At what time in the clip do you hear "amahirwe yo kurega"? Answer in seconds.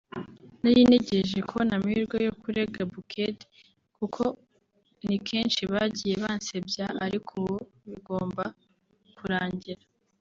1.77-2.79